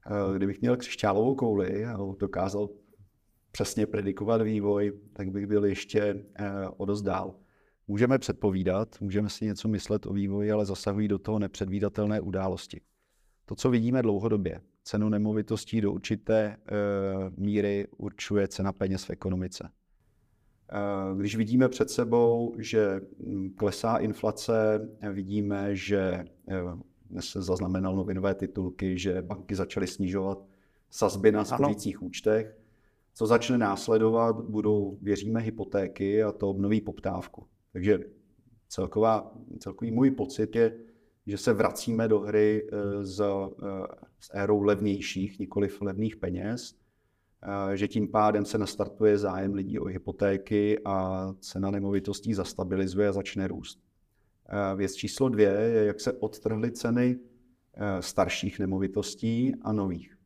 Eh, 0.07 0.37
kdybych 0.37 0.61
měl 0.61 0.77
křišťálovou 0.77 1.35
kouli 1.35 1.85
a 1.85 1.97
dokázal 2.19 2.69
přesně 3.51 3.85
predikovat 3.85 4.41
vývoj, 4.41 4.93
tak 5.13 5.29
bych 5.31 5.47
byl 5.47 5.65
ještě 5.65 6.25
eh, 6.35 6.51
o 6.77 6.85
dost 6.85 7.01
dál. 7.01 7.35
Můžeme 7.87 8.19
předpovídat, 8.19 8.95
můžeme 9.01 9.29
si 9.29 9.45
něco 9.45 9.67
myslet 9.67 10.05
o 10.05 10.13
vývoji, 10.13 10.51
ale 10.51 10.65
zasahují 10.65 11.07
do 11.07 11.19
toho 11.19 11.39
nepředvídatelné 11.39 12.21
události. 12.21 12.81
To, 13.45 13.55
co 13.55 13.69
vidíme 13.69 14.01
dlouhodobě, 14.01 14.61
cenu 14.83 15.09
nemovitostí 15.09 15.81
do 15.81 15.91
určité 15.93 16.57
uh, 16.57 17.33
míry 17.37 17.87
určuje 17.97 18.47
cena 18.47 18.73
peněz 18.73 19.03
v 19.03 19.09
ekonomice. 19.09 19.63
Uh, 19.63 21.19
když 21.19 21.35
vidíme 21.35 21.69
před 21.69 21.89
sebou, 21.89 22.55
že 22.57 23.01
hm, 23.25 23.49
klesá 23.57 23.97
inflace, 23.97 24.87
vidíme, 25.11 25.75
že 25.75 26.25
dnes 27.09 27.25
se 27.25 27.41
zaznamenal 27.41 27.95
novinové 27.95 28.35
titulky, 28.35 28.97
že 28.97 29.21
banky 29.21 29.55
začaly 29.55 29.87
snižovat 29.87 30.45
sazby 30.89 31.31
na 31.31 31.45
spořících 31.45 32.01
účtech. 32.01 32.57
Co 33.19 33.25
začne 33.25 33.57
následovat, 33.57 34.41
budou, 34.41 34.97
věříme, 35.01 35.39
hypotéky 35.39 36.23
a 36.23 36.31
to 36.31 36.49
obnoví 36.49 36.81
poptávku. 36.81 37.47
Takže 37.73 37.99
celková, 38.67 39.31
celkový 39.59 39.91
můj 39.91 40.11
pocit 40.11 40.55
je, 40.55 40.77
že 41.27 41.37
se 41.37 41.53
vracíme 41.53 42.07
do 42.07 42.19
hry 42.19 42.67
eh, 42.71 43.05
s, 43.05 43.19
eh, 43.19 43.85
s 44.19 44.29
érou 44.33 44.61
levnějších, 44.61 45.39
nikoli 45.39 45.69
levných 45.81 46.15
peněz, 46.15 46.75
eh, 47.43 47.77
že 47.77 47.87
tím 47.87 48.07
pádem 48.07 48.45
se 48.45 48.57
nastartuje 48.57 49.17
zájem 49.17 49.53
lidí 49.53 49.79
o 49.79 49.85
hypotéky 49.85 50.79
a 50.85 51.27
cena 51.39 51.71
nemovitostí 51.71 52.33
zastabilizuje 52.33 53.07
a 53.07 53.11
začne 53.13 53.47
růst. 53.47 53.79
Věc 54.75 54.93
číslo 54.93 55.29
dvě 55.29 55.49
je, 55.49 55.85
jak 55.85 55.99
se 55.99 56.13
odtrhly 56.13 56.71
ceny 56.71 57.19
starších 57.99 58.59
nemovitostí 58.59 59.55
a 59.61 59.73
nových. 59.73 60.17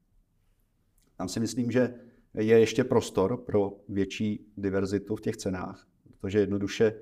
Tam 1.17 1.29
si 1.29 1.39
myslím, 1.39 1.71
že 1.71 1.99
je 2.33 2.59
ještě 2.59 2.83
prostor 2.83 3.37
pro 3.37 3.73
větší 3.89 4.45
diverzitu 4.57 5.15
v 5.15 5.21
těch 5.21 5.37
cenách, 5.37 5.87
protože 6.19 6.39
jednoduše 6.39 6.93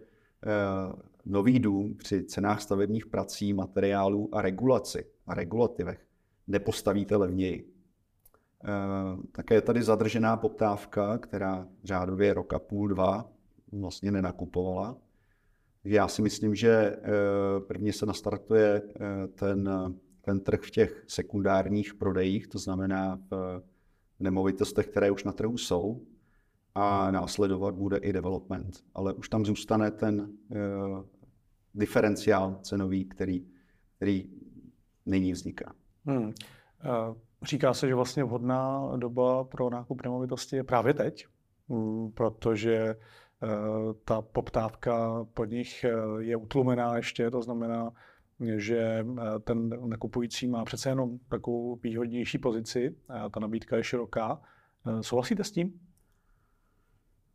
nový 1.25 1.59
dům 1.59 1.95
při 1.95 2.23
cenách 2.23 2.61
stavebních 2.61 3.05
prací, 3.05 3.53
materiálů 3.53 4.29
a 4.35 4.41
regulaci 4.41 5.05
a 5.27 5.33
regulativech 5.33 6.07
nepostavíte 6.47 7.15
levněji. 7.15 7.73
Eh, 8.63 8.67
také 9.31 9.55
je 9.55 9.61
tady 9.61 9.83
zadržená 9.83 10.37
poptávka, 10.37 11.17
která 11.17 11.67
řádově 11.83 12.33
roka 12.33 12.59
půl, 12.59 12.87
dva 12.87 13.31
vlastně 13.71 14.11
nenakupovala. 14.11 14.97
Já 15.83 16.07
si 16.07 16.21
myslím, 16.21 16.55
že 16.55 16.97
prvně 17.67 17.93
se 17.93 18.05
nastartuje 18.05 18.81
ten, 19.35 19.69
ten 20.21 20.39
trh 20.39 20.61
v 20.61 20.71
těch 20.71 21.03
sekundárních 21.07 21.93
prodejích, 21.93 22.47
to 22.47 22.59
znamená 22.59 23.19
v 23.31 23.61
nemovitostech, 24.21 24.87
které 24.87 25.11
už 25.11 25.23
na 25.23 25.31
trhu 25.31 25.57
jsou, 25.57 26.01
a 26.75 27.11
následovat 27.11 27.75
bude 27.75 27.97
i 27.97 28.13
development. 28.13 28.83
Ale 28.95 29.13
už 29.13 29.29
tam 29.29 29.45
zůstane 29.45 29.91
ten 29.91 30.21
uh, 30.21 31.05
diferenciál 31.73 32.59
cenový, 32.61 33.05
který, 33.05 33.47
který 33.95 34.29
nyní 35.05 35.31
vzniká. 35.31 35.73
Hmm. 36.05 36.25
Uh, 36.25 36.31
říká 37.43 37.73
se, 37.73 37.87
že 37.87 37.95
vlastně 37.95 38.23
vhodná 38.23 38.91
doba 38.97 39.43
pro 39.43 39.69
nákup 39.69 40.03
nemovitosti 40.03 40.55
je 40.55 40.63
právě 40.63 40.93
teď, 40.93 41.25
um, 41.67 42.11
protože 42.11 42.95
uh, 42.95 43.93
ta 44.05 44.21
poptávka 44.21 45.25
po 45.33 45.45
nich 45.45 45.85
je 46.19 46.35
utlumená 46.35 46.95
ještě, 46.95 47.31
to 47.31 47.41
znamená, 47.41 47.91
že 48.55 49.05
ten 49.43 49.69
nakupující 49.89 50.47
má 50.47 50.65
přece 50.65 50.89
jenom 50.89 51.19
takovou 51.29 51.75
výhodnější 51.75 52.37
pozici, 52.37 52.95
ta 53.33 53.39
nabídka 53.39 53.77
je 53.77 53.83
široká. 53.83 54.41
Souhlasíte 55.01 55.43
s 55.43 55.51
tím? 55.51 55.79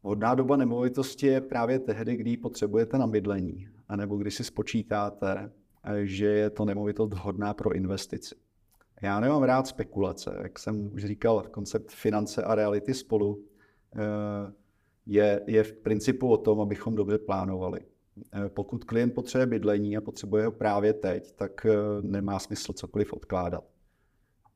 Hodná 0.02 0.34
doba 0.34 0.56
nemovitosti 0.56 1.26
je 1.26 1.40
právě 1.40 1.78
tehdy, 1.78 2.16
kdy 2.16 2.36
potřebujete 2.36 2.98
na 2.98 3.06
bydlení, 3.06 3.68
anebo 3.88 4.16
když 4.16 4.34
si 4.34 4.44
spočítáte, 4.44 5.52
že 6.02 6.26
je 6.26 6.50
to 6.50 6.64
nemovitost 6.64 7.12
hodná 7.14 7.54
pro 7.54 7.72
investici. 7.72 8.34
Já 9.02 9.20
nemám 9.20 9.42
rád 9.42 9.66
spekulace, 9.66 10.38
jak 10.42 10.58
jsem 10.58 10.92
už 10.92 11.04
říkal, 11.04 11.42
koncept 11.42 11.90
finance 11.90 12.42
a 12.42 12.54
reality 12.54 12.94
spolu 12.94 13.44
eh, 13.96 14.52
je, 15.06 15.42
je 15.46 15.62
v 15.62 15.72
principu 15.72 16.28
o 16.28 16.36
tom, 16.36 16.60
abychom 16.60 16.94
dobře 16.94 17.18
plánovali. 17.18 17.80
Eh, 18.32 18.48
pokud 18.48 18.84
klient 18.84 19.14
potřebuje 19.14 19.46
bydlení 19.46 19.96
a 19.96 20.00
potřebuje 20.00 20.44
ho 20.44 20.52
právě 20.52 20.92
teď, 20.92 21.32
tak 21.32 21.66
eh, 21.66 21.76
nemá 22.02 22.38
smysl 22.38 22.72
cokoliv 22.72 23.12
odkládat. 23.12 23.64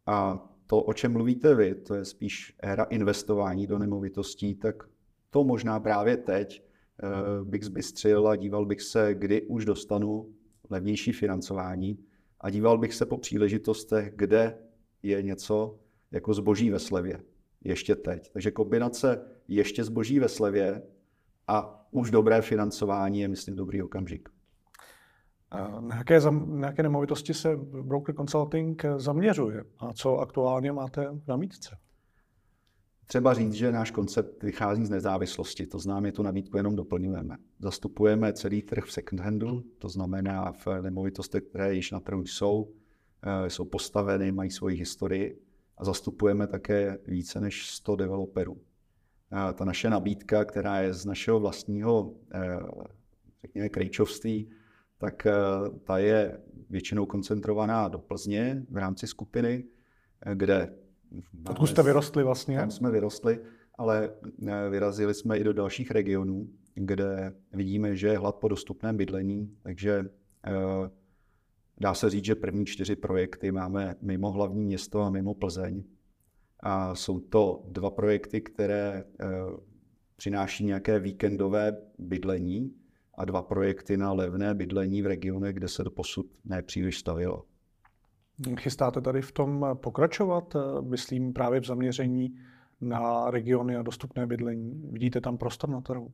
A 0.06 0.46
to, 0.66 0.82
o 0.82 0.92
čem 0.92 1.12
mluvíte 1.12 1.54
vy, 1.54 1.74
to 1.74 1.94
je 1.94 2.04
spíš 2.04 2.56
éra 2.62 2.84
investování 2.84 3.66
do 3.66 3.78
nemovitostí, 3.78 4.54
tak 4.54 4.82
to 5.30 5.44
možná 5.44 5.80
právě 5.80 6.16
teď 6.16 6.62
uh, 7.02 7.48
bych 7.48 7.64
zbystřil 7.64 8.28
a 8.28 8.36
díval 8.36 8.66
bych 8.66 8.82
se, 8.82 9.14
kdy 9.14 9.42
už 9.42 9.64
dostanu 9.64 10.34
levnější 10.70 11.12
financování 11.12 11.98
a 12.40 12.50
díval 12.50 12.78
bych 12.78 12.94
se 12.94 13.06
po 13.06 13.18
příležitostech, 13.18 14.12
kde 14.16 14.58
je 15.02 15.22
něco 15.22 15.78
jako 16.10 16.34
zboží 16.34 16.70
ve 16.70 16.78
slevě. 16.78 17.22
Ještě 17.64 17.94
teď. 17.94 18.32
Takže 18.32 18.50
kombinace 18.50 19.24
ještě 19.48 19.84
zboží 19.84 20.18
ve 20.18 20.28
slevě 20.28 20.82
a 21.50 21.86
už 21.90 22.10
dobré 22.10 22.42
financování 22.42 23.20
je, 23.20 23.28
myslím, 23.28 23.56
dobrý 23.56 23.82
okamžik. 23.82 24.28
Na 25.80 25.96
jaké, 25.96 26.20
na 26.46 26.66
jaké 26.66 26.82
nemovitosti 26.82 27.34
se 27.34 27.56
Broker 27.82 28.14
Consulting 28.14 28.82
zaměřuje 28.96 29.64
a 29.78 29.92
co 29.92 30.18
aktuálně 30.18 30.72
máte 30.72 31.10
v 31.10 31.28
namítce? 31.28 31.76
Třeba 33.06 33.34
říct, 33.34 33.52
že 33.52 33.72
náš 33.72 33.90
koncept 33.90 34.42
vychází 34.42 34.86
z 34.86 34.90
nezávislosti, 34.90 35.66
to 35.66 35.78
znamená, 35.78 36.00
my 36.00 36.12
tu 36.12 36.22
nabídku 36.22 36.56
jenom 36.56 36.76
doplňujeme. 36.76 37.36
Zastupujeme 37.60 38.32
celý 38.32 38.62
trh 38.62 38.84
v 38.84 38.92
second 38.92 39.20
handu, 39.20 39.62
to 39.78 39.88
znamená 39.88 40.52
v 40.52 40.66
nemovitostech, 40.82 41.42
které 41.42 41.74
již 41.74 41.90
na 41.90 42.00
trhu 42.00 42.22
jsou, 42.22 42.72
eh, 43.22 43.50
jsou 43.50 43.64
postaveny, 43.64 44.32
mají 44.32 44.50
svoji 44.50 44.76
historii 44.76 45.42
a 45.78 45.84
zastupujeme 45.84 46.46
také 46.46 46.98
více 47.06 47.40
než 47.40 47.66
100 47.66 47.96
developerů. 47.96 48.60
Eh, 49.32 49.52
ta 49.52 49.64
naše 49.64 49.90
nabídka, 49.90 50.44
která 50.44 50.80
je 50.80 50.94
z 50.94 51.04
našeho 51.04 51.40
vlastního, 51.40 52.14
eh, 52.34 52.58
řekněme, 53.42 53.68
krejčovství, 53.68 54.50
tak 54.98 55.26
ta 55.84 55.98
je 55.98 56.40
většinou 56.70 57.06
koncentrovaná 57.06 57.88
do 57.88 57.98
Plzně 57.98 58.62
v 58.70 58.76
rámci 58.76 59.06
skupiny, 59.06 59.64
kde 60.34 60.74
Odkud 61.48 61.66
jste 61.66 61.82
vyrostli 61.82 62.22
vlastně? 62.22 62.58
Tam 62.58 62.70
jsme 62.70 62.90
vyrostli, 62.90 63.40
ale 63.78 64.10
eh, 64.46 64.70
vyrazili 64.70 65.14
jsme 65.14 65.38
i 65.38 65.44
do 65.44 65.52
dalších 65.52 65.90
regionů, 65.90 66.48
kde 66.74 67.34
vidíme, 67.52 67.96
že 67.96 68.06
je 68.06 68.18
hlad 68.18 68.36
po 68.36 68.48
dostupném 68.48 68.96
bydlení, 68.96 69.56
takže 69.62 70.04
eh, 70.46 70.90
dá 71.80 71.94
se 71.94 72.10
říct, 72.10 72.24
že 72.24 72.34
první 72.34 72.66
čtyři 72.66 72.96
projekty 72.96 73.52
máme 73.52 73.96
mimo 74.00 74.30
hlavní 74.30 74.64
město 74.64 75.00
a 75.00 75.10
mimo 75.10 75.34
Plzeň. 75.34 75.84
A 76.62 76.94
jsou 76.94 77.20
to 77.20 77.62
dva 77.68 77.90
projekty, 77.90 78.40
které 78.40 79.04
eh, 79.20 79.26
přináší 80.16 80.64
nějaké 80.64 80.98
víkendové 80.98 81.76
bydlení 81.98 82.74
a 83.14 83.24
dva 83.24 83.42
projekty 83.42 83.96
na 83.96 84.12
levné 84.12 84.54
bydlení 84.54 85.02
v 85.02 85.06
regionech, 85.06 85.54
kde 85.54 85.68
se 85.68 85.84
do 85.84 85.90
posud 85.90 86.26
nepříliš 86.44 86.98
stavilo. 86.98 87.44
Chystáte 88.56 89.00
tady 89.00 89.22
v 89.22 89.32
tom 89.32 89.66
pokračovat, 89.74 90.56
eh, 90.56 90.82
myslím 90.82 91.32
právě 91.32 91.60
v 91.60 91.66
zaměření 91.66 92.36
na 92.80 93.30
regiony 93.30 93.76
a 93.76 93.82
dostupné 93.82 94.26
bydlení? 94.26 94.88
Vidíte 94.92 95.20
tam 95.20 95.38
prostor 95.38 95.70
na 95.70 95.80
trhu? 95.80 96.12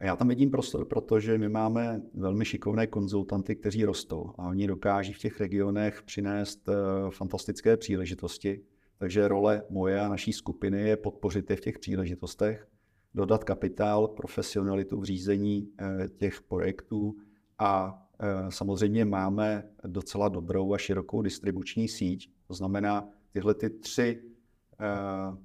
Já 0.00 0.16
tam 0.16 0.28
vidím 0.28 0.50
prostor, 0.50 0.84
protože 0.84 1.38
my 1.38 1.48
máme 1.48 2.02
velmi 2.14 2.44
šikovné 2.44 2.86
konzultanty, 2.86 3.56
kteří 3.56 3.84
rostou 3.84 4.32
a 4.38 4.48
oni 4.48 4.66
dokáží 4.66 5.12
v 5.12 5.18
těch 5.18 5.40
regionech 5.40 6.02
přinést 6.02 6.68
eh, 6.68 6.72
fantastické 7.10 7.76
příležitosti. 7.76 8.60
Takže 8.98 9.28
role 9.28 9.62
moje 9.70 10.00
a 10.00 10.08
naší 10.08 10.32
skupiny 10.32 10.88
je 10.88 10.96
podpořit 10.96 11.50
je 11.50 11.56
v 11.56 11.60
těch 11.60 11.78
příležitostech, 11.78 12.68
dodat 13.14 13.44
kapitál, 13.44 14.08
profesionalitu 14.08 15.00
v 15.00 15.04
řízení 15.04 15.68
eh, 15.78 16.08
těch 16.08 16.42
projektů 16.42 17.16
a 17.58 18.02
Eh, 18.20 18.50
samozřejmě 18.50 19.04
máme 19.04 19.68
docela 19.84 20.28
dobrou 20.28 20.74
a 20.74 20.78
širokou 20.78 21.22
distribuční 21.22 21.88
síť, 21.88 22.30
to 22.46 22.54
znamená 22.54 23.08
tyhle 23.32 23.54
ty 23.54 23.70
tři 23.70 24.22
uh, 24.22 25.38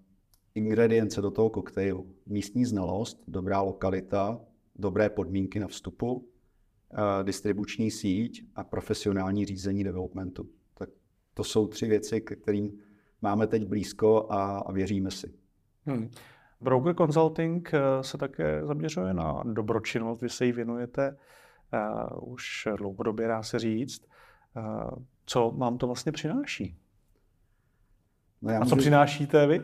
ingredience 0.56 1.22
do 1.22 1.32
toho 1.32 1.50
koktejlu. 1.50 2.16
Místní 2.26 2.66
znalost, 2.66 3.24
dobrá 3.28 3.62
lokalita, 3.62 4.42
dobré 4.76 5.10
podmínky 5.10 5.60
na 5.60 5.68
vstupu, 5.68 6.28
distribuční 7.24 7.92
síť 7.92 8.46
a 8.56 8.64
profesionální 8.64 9.46
řízení 9.46 9.84
developmentu. 9.84 10.50
Tak 10.74 10.90
to 11.34 11.44
jsou 11.44 11.68
tři 11.68 11.88
věci, 11.88 12.22
kterým 12.22 12.80
máme 13.24 13.48
teď 13.48 13.66
blízko 13.66 14.28
a, 14.30 14.58
a 14.58 14.72
věříme 14.72 15.12
si. 15.12 15.34
Hmm. 15.86 16.10
Broker 16.62 16.96
Consulting 16.96 17.72
se 18.02 18.18
také 18.18 18.66
zaměřuje 18.66 19.14
na 19.14 19.44
dobročinnost, 19.44 20.22
vy 20.22 20.30
se 20.30 20.46
jí 20.46 20.52
věnujete 20.52 21.18
uh, 21.74 22.34
už 22.34 22.68
dlouhodobě, 22.78 23.28
dá 23.28 23.44
se 23.44 23.60
říct. 23.60 24.06
Uh, 24.58 25.04
co 25.26 25.52
vám 25.58 25.78
to 25.78 25.88
vlastně 25.88 26.12
přináší? 26.12 26.78
No 28.42 28.52
já 28.52 28.62
A 28.62 28.66
co 28.66 28.76
přinášíte 28.76 29.48
vy? 29.48 29.62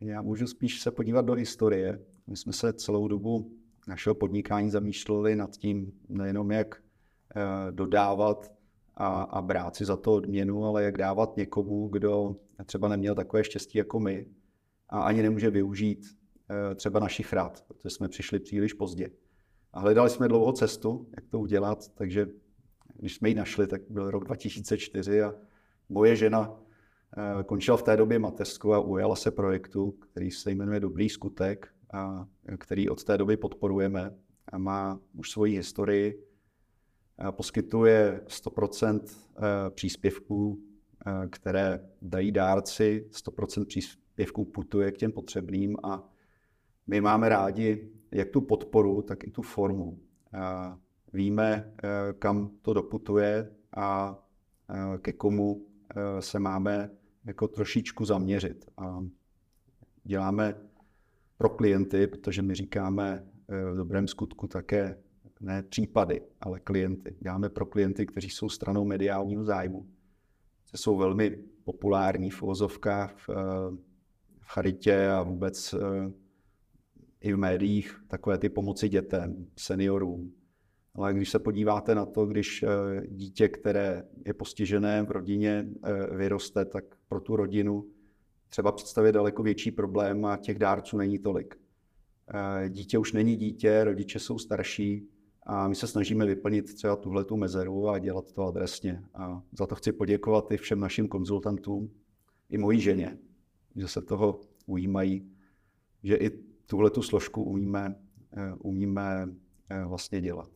Já 0.00 0.22
můžu 0.22 0.46
spíš 0.46 0.80
se 0.80 0.90
podívat 0.90 1.24
do 1.24 1.32
historie. 1.32 2.00
My 2.26 2.36
jsme 2.36 2.52
se 2.52 2.72
celou 2.72 3.08
dobu 3.08 3.52
našeho 3.88 4.14
podnikání 4.14 4.70
zamýšleli 4.70 5.36
nad 5.36 5.50
tím 5.50 5.92
nejenom, 6.08 6.50
jak 6.50 6.74
uh, 6.76 7.72
dodávat 7.72 8.52
a, 8.94 9.22
a 9.22 9.42
brát 9.42 9.76
si 9.76 9.84
za 9.84 9.96
to 9.96 10.12
odměnu, 10.12 10.64
ale 10.64 10.84
jak 10.84 10.98
dávat 10.98 11.36
někomu, 11.36 11.88
kdo 11.88 12.36
třeba 12.64 12.88
neměl 12.88 13.14
takové 13.14 13.44
štěstí 13.44 13.78
jako 13.78 14.00
my 14.00 14.26
a 14.88 15.02
ani 15.02 15.22
nemůže 15.22 15.50
využít 15.50 16.06
uh, 16.06 16.74
třeba 16.74 17.00
našich 17.00 17.32
rád, 17.32 17.64
protože 17.68 17.90
jsme 17.90 18.08
přišli 18.08 18.38
příliš 18.38 18.72
pozdě. 18.72 19.10
A 19.72 19.80
hledali 19.80 20.10
jsme 20.10 20.28
dlouho 20.28 20.52
cestu, 20.52 21.08
jak 21.16 21.26
to 21.26 21.40
udělat, 21.40 21.88
takže 21.94 22.26
když 22.94 23.14
jsme 23.14 23.28
ji 23.28 23.34
našli, 23.34 23.66
tak 23.66 23.82
byl 23.88 24.10
rok 24.10 24.24
2004 24.24 25.22
a 25.22 25.34
moje 25.88 26.16
žena 26.16 26.60
eh, 27.16 27.42
končila 27.44 27.76
v 27.76 27.82
té 27.82 27.96
době 27.96 28.18
mateřskou 28.18 28.72
a 28.72 28.80
ujala 28.80 29.16
se 29.16 29.30
projektu, 29.30 29.90
který 29.90 30.30
se 30.30 30.50
jmenuje 30.50 30.80
Dobrý 30.80 31.08
skutek, 31.08 31.68
a 31.92 32.26
který 32.58 32.88
od 32.88 33.04
té 33.04 33.18
doby 33.18 33.36
podporujeme 33.36 34.14
a 34.52 34.58
má 34.58 35.00
už 35.14 35.30
svoji 35.30 35.56
historii. 35.56 36.26
A 37.18 37.32
poskytuje 37.32 38.20
100% 38.26 39.00
eh, 39.06 39.40
příspěvků, 39.70 40.58
eh, 40.60 40.71
které 41.30 41.88
dají 42.02 42.32
dárci, 42.32 43.06
100% 43.10 43.66
příspěvků 43.66 44.44
putuje 44.44 44.92
k 44.92 44.96
těm 44.96 45.12
potřebným 45.12 45.76
a 45.82 46.08
my 46.86 47.00
máme 47.00 47.28
rádi 47.28 47.90
jak 48.12 48.28
tu 48.28 48.40
podporu, 48.40 49.02
tak 49.02 49.24
i 49.24 49.30
tu 49.30 49.42
formu. 49.42 49.98
Víme, 51.12 51.74
eh, 51.84 51.88
kam 52.18 52.50
to 52.62 52.72
doputuje 52.74 53.52
a 53.76 54.18
eh, 54.70 54.98
ke 54.98 55.12
komu 55.12 55.66
eh, 55.96 56.22
se 56.22 56.38
máme 56.38 56.90
jako 57.24 57.48
trošičku 57.48 58.04
zaměřit. 58.04 58.64
A 58.76 59.04
děláme 60.04 60.54
pro 61.38 61.48
klienty, 61.48 62.06
protože 62.06 62.42
my 62.42 62.54
říkáme 62.54 63.26
v 63.72 63.76
dobrém 63.76 64.08
skutku 64.08 64.46
také 64.46 64.98
ne 65.40 65.62
případy, 65.62 66.22
ale 66.40 66.60
klienty. 66.60 67.16
Děláme 67.20 67.48
pro 67.48 67.66
klienty, 67.66 68.06
kteří 68.06 68.30
jsou 68.30 68.48
stranou 68.48 68.84
mediálního 68.84 69.44
zájmu. 69.44 69.86
Jsou 70.76 70.96
velmi 70.96 71.38
populární 71.64 72.30
v 72.30 72.42
uvozovkách 72.42 73.16
v, 73.16 73.28
v 74.40 74.46
charitě 74.46 75.08
a 75.08 75.22
vůbec 75.22 75.74
i 77.20 77.32
v 77.32 77.36
médiích 77.36 78.04
takové 78.08 78.38
ty 78.38 78.48
pomoci 78.48 78.88
dětem, 78.88 79.46
seniorům, 79.56 80.32
Ale 80.94 81.14
když 81.14 81.30
se 81.30 81.38
podíváte 81.38 81.94
na 81.94 82.06
to, 82.06 82.26
když 82.26 82.64
dítě, 83.08 83.48
které 83.48 84.04
je 84.26 84.34
postižené 84.34 85.02
v 85.02 85.10
rodině, 85.10 85.68
vyroste, 86.16 86.64
tak 86.64 86.84
pro 87.08 87.20
tu 87.20 87.36
rodinu 87.36 87.86
třeba 88.48 88.72
představit 88.72 89.12
daleko 89.12 89.42
větší 89.42 89.70
problém 89.70 90.24
a 90.24 90.36
těch 90.36 90.58
dárců 90.58 90.96
není 90.96 91.18
tolik. 91.18 91.54
Dítě 92.68 92.98
už 92.98 93.12
není 93.12 93.36
dítě, 93.36 93.84
rodiče 93.84 94.18
jsou 94.18 94.38
starší, 94.38 95.08
a 95.46 95.68
my 95.68 95.74
se 95.74 95.86
snažíme 95.86 96.26
vyplnit 96.26 96.74
třeba 96.74 96.96
tuhle 96.96 97.24
tu 97.24 97.36
mezeru 97.36 97.88
a 97.88 97.98
dělat 97.98 98.32
to 98.32 98.42
adresně. 98.42 99.02
A 99.14 99.42
za 99.58 99.66
to 99.66 99.74
chci 99.74 99.92
poděkovat 99.92 100.52
i 100.52 100.56
všem 100.56 100.80
našim 100.80 101.08
konzultantům, 101.08 101.90
i 102.50 102.58
mojí 102.58 102.80
ženě, 102.80 103.18
že 103.76 103.88
se 103.88 104.02
toho 104.02 104.40
ujímají, 104.66 105.32
že 106.02 106.16
i 106.16 106.30
tuhle 106.66 106.90
tu 106.90 107.02
složku 107.02 107.42
umíme, 107.42 107.94
eh, 108.36 108.54
umíme 108.58 109.28
eh, 109.70 109.84
vlastně 109.84 110.20
dělat. 110.20 110.50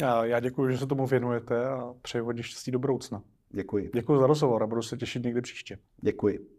Já, 0.00 0.24
já 0.24 0.40
děkuji, 0.40 0.70
že 0.72 0.78
se 0.78 0.86
tomu 0.86 1.06
věnujete 1.06 1.68
a 1.68 1.94
přeji 2.02 2.22
hodně 2.22 2.42
štěstí 2.42 2.70
do 2.70 2.78
budoucna. 2.78 3.22
Děkuji. 3.50 3.90
Děkuji 3.94 4.20
za 4.20 4.26
rozhovor 4.26 4.62
a 4.62 4.66
budu 4.66 4.82
se 4.82 4.96
těšit 4.96 5.24
někdy 5.24 5.40
příště. 5.40 5.78
Děkuji. 6.02 6.55